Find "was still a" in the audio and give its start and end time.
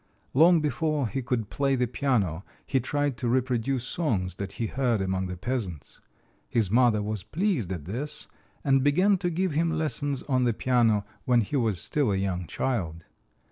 11.55-12.15